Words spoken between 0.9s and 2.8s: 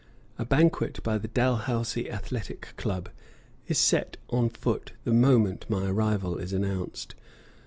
by the Dalhousie Athletic